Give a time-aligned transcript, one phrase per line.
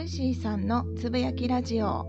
[0.00, 2.06] ルーシーさんのつぶやきラジオ。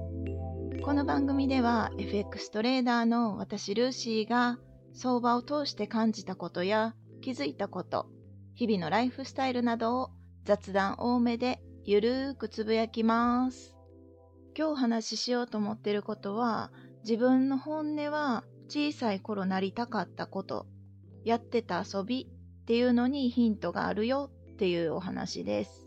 [0.81, 4.60] この番組では FX トレーダーの私ルーシーが
[4.94, 8.08] 相場を通して感じたことや気づいたこと
[8.56, 10.10] 日々のライフスタイルなどを
[10.46, 13.76] 雑談多めでゆるーくつぶやきます。
[14.58, 16.71] 今日お話ししようと思ってることは
[17.03, 20.66] 自分の本音は小さい頃なりたかったこと
[21.26, 22.30] やってた遊び
[22.62, 25.80] っていうのにヒントがあるよっていうお話です。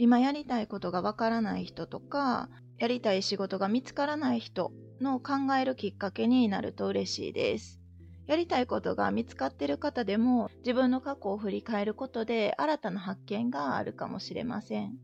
[0.00, 7.82] 今やりたいことがわからない人とかやりたい仕事が見つからない人の考えるきっかけになると嬉しいです。
[8.26, 14.96] やりたいことが見つかってる方でも自分の過去を振り返ることで新たな発見があるかもしれません。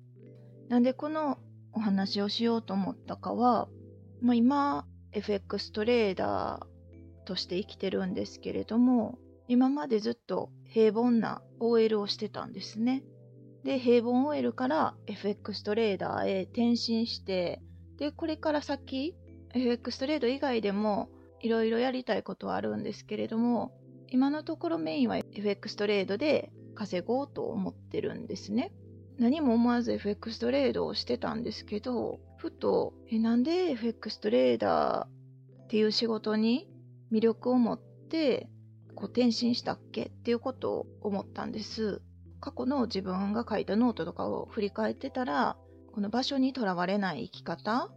[0.70, 1.37] なんでこの
[1.74, 3.68] お話をしようと思ったかは、
[4.23, 13.02] まあ、今 FX トレーダーとして生きてるんですけれども今までずっと平凡な OL をしてたんですね。
[13.66, 17.60] で、平凡 OL から FX トレーダーへ転身して、
[17.98, 19.16] で、これから先、
[19.52, 21.09] FX トレード以外でも
[21.40, 23.76] いろいろやりたいことはあるんですけれども、
[24.09, 28.72] 今のところメインは FX トレードで稼ごうと思ってるんですね。
[29.18, 36.68] 何も思わず FX トレードをしてたんですけど、ふと、え、なんで FX トレーダーっていう仕事に
[37.10, 38.48] 魅力を持って
[38.94, 42.00] こう転身したっけっていうことを思ったんです。
[42.40, 45.56] 過去の自分が書いたノートとかを振り返ってたら、
[45.92, 47.90] この場所にとらわれない生き方、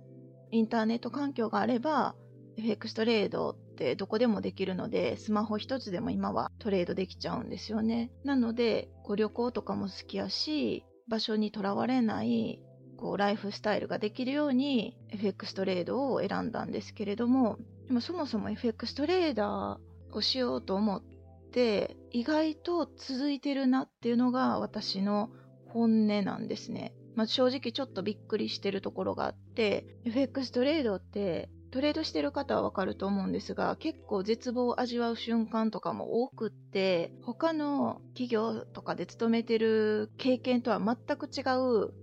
[0.52, 2.16] インターネット環境があれば、
[2.58, 8.12] FX トレードってどこでもできるので、スマホ一つでも今はトレードできちゃうんですよね。
[8.24, 12.62] なので、こう旅行とかも好きやし、場所にとらわれない
[13.00, 21.19] こうライフスタイルができるように FX トレードを選んだんですけれども、でもそもそも FX トレーダーをしようと思って
[21.50, 25.32] って意外と続いてるなっていうのが私の
[25.66, 26.94] 本音なんですね。
[27.16, 41.94] まあ、正直ちょっとびっくりしてるところがあって FX トレードってトレードしてる方はわかると思うんですが結構絶望を味わう瞬間とかも多くって他の企業とかで勤めてる経験とは全く違う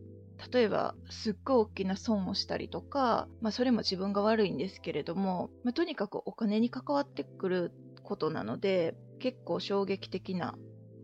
[0.53, 10.57] 例えばすっごい大きな損をしたりとか、まあ、それも自分が悪いんですけれども、まあ、とにかくお金に関わってくることなので結構衝撃的な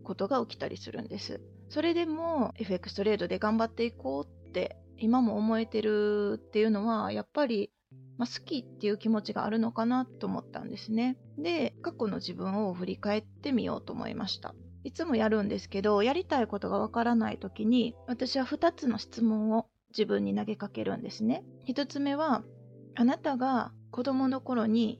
[0.03, 1.41] ことが起きたりするんです。
[1.69, 7.71] それでも FX トレードで頑張っていこうって今も思えてるっていうのはやっぱり、
[8.17, 11.17] まあ、好きっていう気持ちがあるのかなと思ったんですね。
[11.37, 14.53] で、過去の自分を振り返ってみようと思いました。
[14.83, 21.43] いつもやるんですけど、やりたいことがわからない時に私は2つの質問を自分に投げかけるんですね。
[21.67, 22.43] 1つ目は、
[22.95, 24.99] あなたが子供の頃に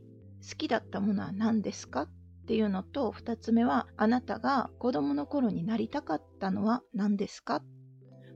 [0.50, 2.08] 好きだったものは何ですか？
[2.44, 7.64] っていうのと、2つ目は、あなたが子供の頃になりたかったのは何ですか？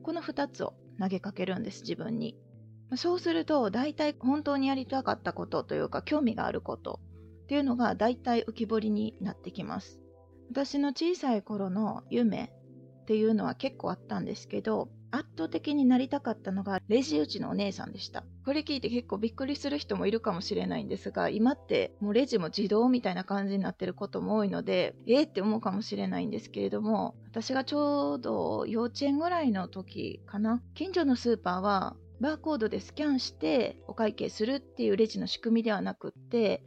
[0.02, 2.38] この2つを投げかけるんです、自分に。
[2.96, 7.02] そうすると、大体本当にやりたかったことというか、興味があること
[7.44, 10.00] っていうのが大体浮き彫りになってきます。
[10.50, 12.54] 私の小さい頃の夢
[13.02, 18.24] っていうのは結構あったんですけど、圧倒的になりたかったのがレジ打ちのお姉さんでした。
[18.46, 36.64] これ聞いて結構びっくりする人もいるかもしれないんですが、今ってもうレジも自動みたいな感じになってることも多いので、えーって思うかもしれないんですけれども、私がちょうど幼稚園ぐらいの時かな、近所のスーパーはバーコードでスキャンしてお会計するっていうレジの仕組みではなくって、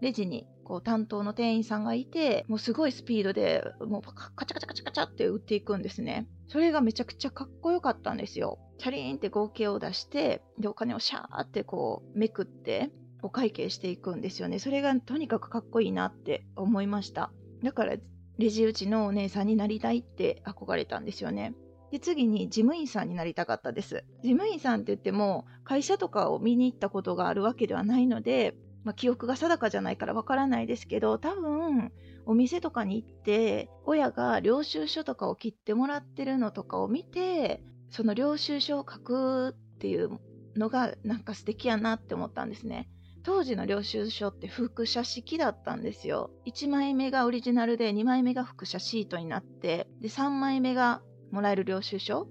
[0.00, 0.46] レジに
[0.84, 6.28] 担当の店員さんがいて、もうすごいスピードで、もうカチャカチャカチャカチャって打っていくんですね。
[6.50, 8.58] それがめちゃくちゃかっこよかったんですよ。
[8.78, 12.90] チャリーンって合計を出して、で、お金をシャーってこうめくって、
[13.22, 14.58] お会計していくんですよね。
[14.58, 17.30] それがとにかくかっこいいなって思いました。
[17.62, 17.94] だから、
[18.38, 21.54] レジ打ちのお姉さんになりたいって憧れたんですよね。
[21.92, 24.04] で、次に事務員さんになりたかったです。
[24.24, 31.92] 事務員さんって言っても、会社とかを見に行ったことがあるわけではないので、まあ、記憶が定かじゃないからわからないですけど、多分、
[32.26, 40.20] お店とかに行って、親が領収書とかを切ってもらってるのとかを見て、その領収書を書くっていう
[40.56, 42.88] のがなんか素敵やなって思ったんですね。
[43.22, 46.30] 当時の領収書って複写式だったんですよ。
[46.46, 52.28] 1枚目がオリジナルで2枚目が複写シートになって、で3枚目がもらえる領収書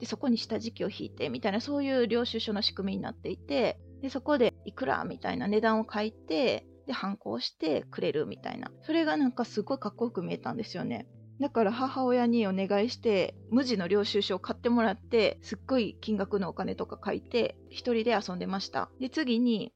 [0.00, 8.70] でそこに下敷きを引いてみたいなそういう領収書の仕組みになっていてでそこでいくらみたいな値段を書いて、で、反抗してくれるみたいな。
[8.82, 11.06] それがなんかすごいかっこよく見えたんですよね。
[11.40, 18.90] だから母親にお願いして、無地の領収書を買ってもらって、すっごい金額のお金とか書いて、一人で遊んでました。
[19.00, 19.72] で、次に、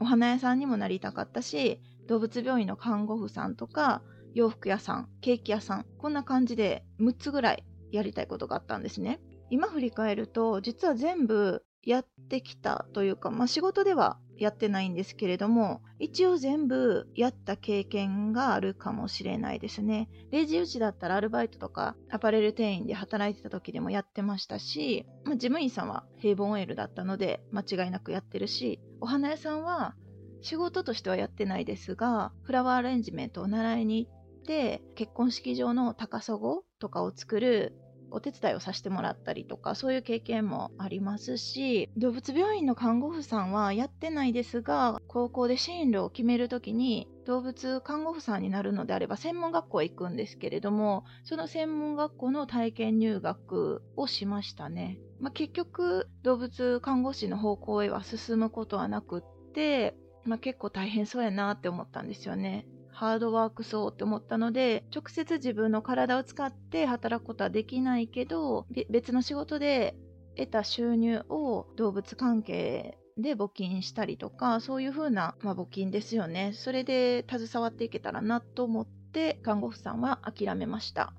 [0.00, 4.02] お花屋さんにもなりたかったし、動物病院の看護婦さんとか、
[4.34, 9.20] 洋服屋さん、ケーキ屋さん、こんな感じで6つぐらいやりたいことがあったんですね。
[9.50, 20.10] 今振り返ると実は全部やってきたというか、まあ、仕事ではやってないんですけれども一応全部やった経験があるかもしれないですね。
[20.30, 29.96] レジ打ちだったらアルバイトとかアパレル店員で働いてた時でもやってましたし、まあ、事務員さんは平凡 OL だったので間違いなくやってるしお花屋さんは
[30.42, 36.38] 仕事としてはやってないですがフラワーアレンジメントを習いに行って結婚式場の高砂
[36.78, 37.74] とかを作る
[38.10, 59.94] お手伝いをさせてもらったりとかそういう経験もありますし動物病院の看護婦さんはやってないですが高校で進路を決める時に動物看護婦さんになるのであれば専門学校へ行くんですけれどもその専門学校の体験入学をしましたね、まあ、結局動物看護師の方向へは進むことはなくって、
[60.24, 62.66] まあ、結構大変そうやなって思ったんですよね。
[62.98, 69.94] ハードワークそうって思ったので直接自分の体を使って働くことはできないけど別の仕事で
[70.36, 76.50] 得た収入を動物関係で募金したりとかそういう風な、まあ、募金ですよね。
[76.54, 81.12] それで携わっていけたらなと思って看護婦さんは諦めました。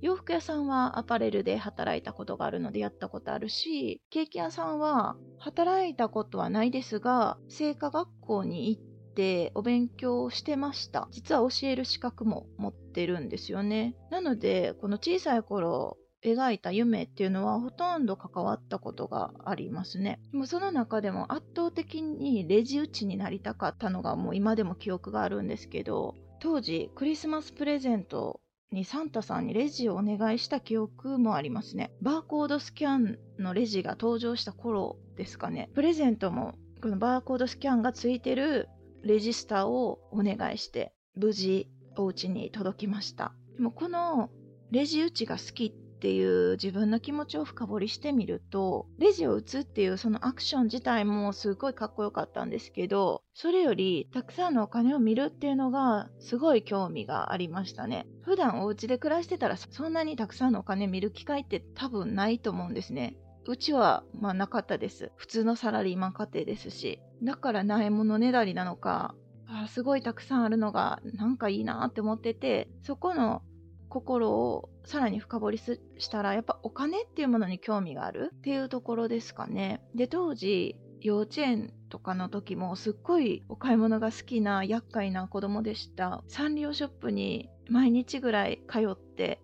[0.00, 11.08] 洋服屋さんはアパレルで働いたことがあるのでやったことあるしケーキ屋さんは働いたことはないですが製菓学校に行っててお勉強してました。
[11.10, 13.96] 実は教える資格も持ってるんですよね。
[14.10, 20.20] なので、この小さい頃描いた夢っていうのはほとんど関わったことがありますね。
[20.32, 28.40] でもその中でも圧倒的にレジ打ちになりたかったのがもう今でも記憶があるんですけど、当時クリスマスプレゼント
[28.72, 31.92] にサンタさんにレジをお願いした記憶もありますね。
[32.02, 35.70] バーコードスキャンのレジが登場した頃ですかね。
[35.74, 38.68] プレゼントもこのバーコードスキャンがついてる
[39.02, 43.32] レジスターをお願いして無事お家に届きました。
[43.56, 44.30] でもこの
[44.70, 58.06] レジ打ちが好きっていう自分の気持ちを深掘りしてみるとレジを打つっていうそのアクション自体もすごいかっこよかったんですけどそれよりたくさんのお金を見るっていうのがすごい興味がありましたね。
[58.22, 63.16] 普段お家で暮らしてたらそんなにたくさんのお金見る機会って多分ないと思うんですね。
[63.52, 65.12] うちはまあなかったです。
[65.16, 67.00] 普通のサラリーマン家庭ですし。
[67.22, 69.14] だからないものねだりなのか、
[69.48, 73.42] あすごいたくさんあるのがなんかいいなって思ってて、そこの
[73.88, 79.80] 心をさらに深掘りしたら、やっぱお金っていうものに興味があるっていうところですかね。
[79.94, 86.24] で、当時、幼稚園とかの時もすっごいお買い物が好きな厄介な子供でした。
[86.26, 89.40] サンリオショップに毎日ぐらい通って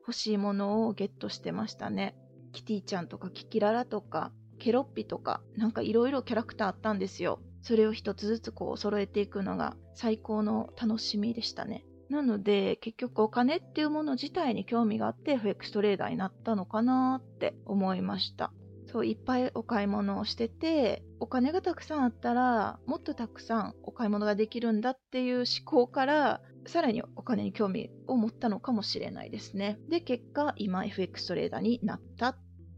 [0.00, 2.16] 欲しいものをゲットしてましたね。
[2.56, 7.42] キティちゃんとかキキララとかケロッピとかなんかいろいろキャラクターあったんですよ。
[7.60, 11.84] それを一つずつこう揃えていくのが最高の楽しみでしたね。
[12.08, 18.52] なので結局お金っていうもの自体に興味があって FX トレーダーになったのかなって思いました。
[18.86, 29.78] そういっぱいお買い物をしててお金がたくさんあったらもっとたくさんお買い物ができるんだっていう思考からさらにお金に興味を持ったのかもしれないですね。
[29.88, 32.36] で結果今 FX トレーダーになった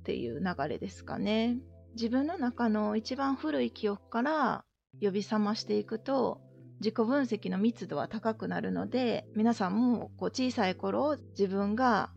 [0.08, 1.58] っていう流れですかね。
[1.92, 4.64] 自分の中の一番古い記憶から
[5.02, 6.40] 呼び覚ましていくと
[6.80, 12.10] 自己分析の密度は高くなるので皆さんもこう小さい頃自分が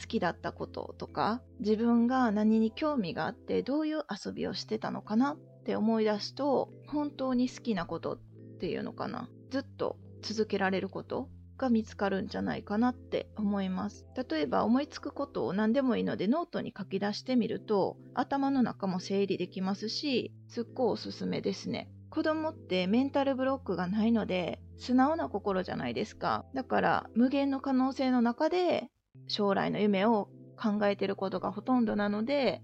[0.00, 8.18] 好きだったこととか自分が何に興味があってどういう遊びをしてたのかなって思い出すと本当に好きなことっ
[8.60, 14.06] ていうのかなずっと続けられることが見つかるんじゃないかなって思います。
[14.28, 21.88] 例えば思いつくことを何でもいいのでノートに書き出してみると頭の中も整理できますし、すっごいおすすめですね。
[22.10, 26.44] 子供ってメンタルブロックがないので素直な心じゃないですか。
[26.54, 28.88] だから無限の可能性の中で
[29.26, 32.62] 将来の夢を考えてることがほとんどなので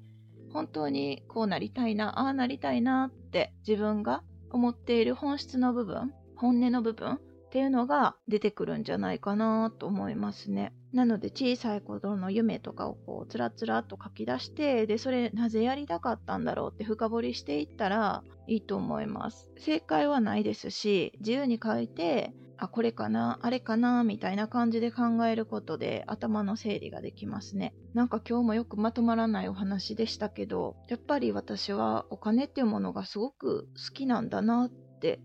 [0.53, 10.73] 本当にこうなりたいな、ああなりたいなって自分が思っている本質の部分、本音の部分っていうのが出てくるんじゃないかなと思いますね。
[10.93, 19.49] なので小さい頃の夢とかをこうつらつらと書き出してでそれなぜやりたかったんだろうって深掘りしていったらいいと思います。
[19.59, 27.75] 正解はないですし自由に書いてあこれかなあれかなみたいな感じで考えることで頭の整理ができますね。
[27.95, 35.21] なんか今日もよくまとまらないお話でしたけどやっぱり私はお金っていうものがすごく好きなんだなって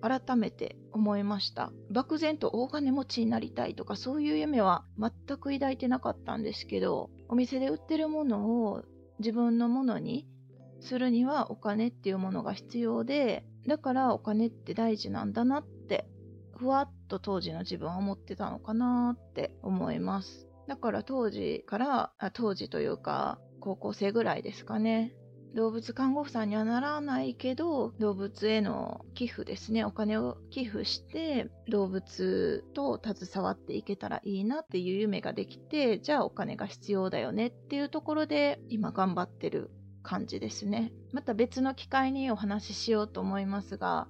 [0.00, 8.82] 改めて思いました漠然と大金持ちになりたいとかそういう夢は全く抱いてなかったんですけどお店で売ってるものを
[9.18, 10.26] 自分のものに
[10.80, 16.08] するにはお金っていうものが必要でだからお金って大事なんだなって
[16.56, 25.14] ふわっと当時の自分は思ってたのかなって思いますだから当時から当時というか高校生ぐらいですかね。
[25.58, 39.72] 動物看護婦さんにはならないけど、動物への寄付ですね、お金を寄付して、動物と携わっていけたらいいなっていう夢ができて、じゃあお金が必要だよねっていうところで、今頑張ってる
[40.04, 40.92] 感じですね。
[41.10, 44.06] また別の機会にお話ししようと思いますが、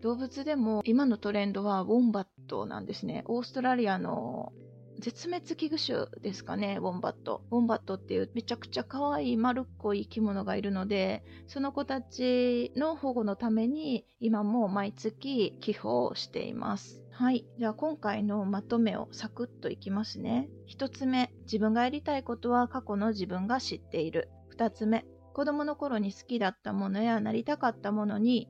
[0.00, 3.22] 動物でも今のトレンドはウォンバットなんですね。
[3.26, 4.54] オーストラリアの
[4.98, 7.42] 絶滅危惧種ですかね、ウォンバット。
[7.50, 17.02] ウォンバットっていうめちゃくちゃ可愛い丸っこい生き物がいるので、その子たちの保護のために今も毎月寄付をしています。
[17.10, 17.46] はい。
[17.58, 20.48] じゃあ今回のまとめをサクッといきますね。
[20.66, 24.30] 一つ目、自分がやりたいことは過去の自分が知っている。
[24.48, 28.48] 二つ目、子供の頃に好きだったものやなりたかったものに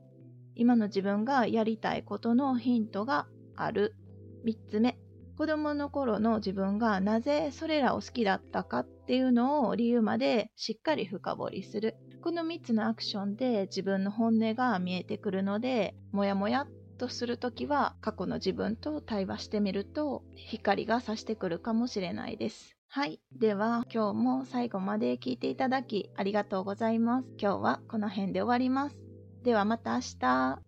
[0.55, 3.95] 今の自分がやりたいことのヒントがある。
[4.43, 4.97] 三つ目、
[5.37, 11.95] 子供の頃の自分がなぜそれらを好きだったかっていうのを理由までしっかり深掘りする。
[12.21, 16.67] この3つのアクションで自分の本音が見えてくるので、もやもやっ
[16.97, 22.75] とするときは過去の自分と対話してみると光が差してくるかもしれないです。
[22.89, 23.21] はい。
[23.31, 27.27] では今日も最後まで聞いていただきありがとうございます。
[27.39, 28.97] 今日はこの辺で終わります。
[29.43, 30.66] ではまた明日。